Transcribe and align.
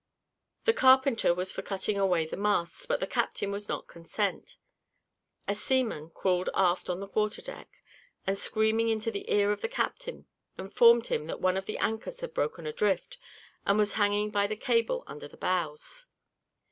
The 0.65 0.73
carpenter 0.73 1.31
was 1.31 1.51
for 1.51 1.61
cutting 1.61 1.99
away 1.99 2.25
the 2.25 2.35
masts, 2.35 2.87
but 2.87 2.99
the 2.99 3.05
captain 3.05 3.51
would 3.51 3.69
not 3.69 3.85
consent. 3.85 4.55
A 5.47 5.53
seaman 5.53 6.09
crawled 6.09 6.49
aft 6.55 6.89
on 6.89 7.01
the 7.01 7.07
quarter 7.07 7.39
deck, 7.43 7.69
and 8.25 8.35
screaming 8.35 8.89
into 8.89 9.11
the 9.11 9.31
ear 9.31 9.51
of 9.51 9.61
the 9.61 9.67
captain, 9.67 10.25
informed 10.57 11.05
him 11.05 11.27
that 11.27 11.39
one 11.39 11.55
of 11.55 11.67
the 11.67 11.77
anchors 11.77 12.21
had 12.21 12.33
broke 12.33 12.57
adrift, 12.57 13.19
and 13.63 13.77
was 13.77 13.93
hanging 13.93 14.31
by 14.31 14.47
the 14.47 14.55
cable 14.55 15.03
under 15.05 15.27
the 15.27 15.37
bows. 15.37 16.07